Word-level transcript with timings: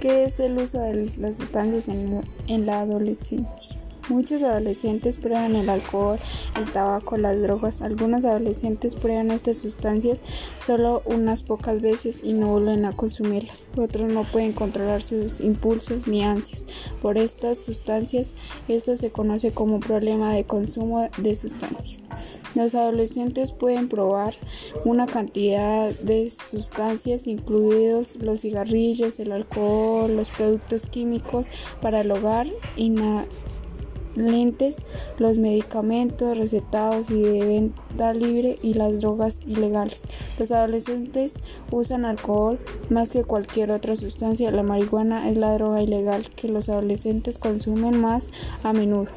¿Qué 0.00 0.22
es 0.24 0.38
el 0.38 0.56
uso 0.58 0.80
de 0.80 0.94
las 0.94 1.36
sustancias 1.36 1.88
en, 1.88 2.22
en 2.46 2.66
la 2.66 2.82
adolescencia? 2.82 3.80
Muchos 4.08 4.42
adolescentes 4.42 5.18
prueban 5.18 5.56
el 5.56 5.68
alcohol, 5.68 6.16
el 6.56 6.72
tabaco, 6.72 7.18
las 7.18 7.42
drogas. 7.42 7.82
Algunos 7.82 8.24
adolescentes 8.24 8.94
prueban 8.94 9.32
estas 9.32 9.58
sustancias 9.58 10.22
solo 10.64 11.02
unas 11.04 11.42
pocas 11.42 11.82
veces 11.82 12.20
y 12.22 12.32
no 12.32 12.52
vuelven 12.52 12.84
a 12.86 12.92
consumirlas. 12.92 13.66
Otros 13.76 14.12
no 14.12 14.22
pueden 14.22 14.52
controlar 14.52 15.02
sus 15.02 15.40
impulsos 15.40 16.06
ni 16.06 16.22
ansias 16.22 16.64
por 17.02 17.18
estas 17.18 17.58
sustancias. 17.58 18.32
Esto 18.68 18.96
se 18.96 19.10
conoce 19.10 19.50
como 19.50 19.80
problema 19.80 20.32
de 20.32 20.44
consumo 20.44 21.10
de 21.18 21.34
sustancias. 21.34 22.02
Los 22.54 22.74
adolescentes 22.74 23.52
pueden 23.52 23.88
probar 23.88 24.34
una 24.84 25.06
cantidad 25.06 25.90
de 25.90 26.30
sustancias, 26.30 27.26
incluidos 27.26 28.16
los 28.16 28.40
cigarrillos, 28.40 29.18
el 29.20 29.32
alcohol, 29.32 30.16
los 30.16 30.30
productos 30.30 30.88
químicos 30.88 31.50
para 31.80 32.00
el 32.00 32.10
hogar 32.10 32.48
y 32.76 32.94
lentes, 34.18 34.76
los 35.18 35.38
medicamentos 35.38 36.36
recetados 36.36 37.10
y 37.10 37.22
de 37.22 37.44
venta 37.44 38.12
libre 38.12 38.58
y 38.62 38.74
las 38.74 39.00
drogas 39.00 39.40
ilegales. 39.46 40.02
Los 40.38 40.50
adolescentes 40.52 41.34
usan 41.70 42.04
alcohol 42.04 42.58
más 42.90 43.12
que 43.12 43.24
cualquier 43.24 43.70
otra 43.70 43.96
sustancia. 43.96 44.50
La 44.50 44.62
marihuana 44.62 45.28
es 45.30 45.38
la 45.38 45.54
droga 45.54 45.82
ilegal 45.82 46.28
que 46.30 46.48
los 46.48 46.68
adolescentes 46.68 47.38
consumen 47.38 48.00
más 48.00 48.30
a 48.62 48.72
menudo. 48.72 49.08